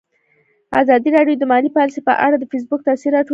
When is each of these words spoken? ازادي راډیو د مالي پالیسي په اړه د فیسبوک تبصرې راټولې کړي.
ازادي 0.81 1.09
راډیو 1.15 1.39
د 1.39 1.43
مالي 1.51 1.69
پالیسي 1.77 2.01
په 2.07 2.13
اړه 2.25 2.35
د 2.37 2.43
فیسبوک 2.51 2.81
تبصرې 2.85 3.09
راټولې 3.15 3.27
کړي. 3.27 3.29